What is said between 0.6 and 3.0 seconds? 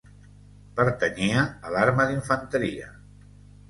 Pertanyia a l'arma d'infanteria.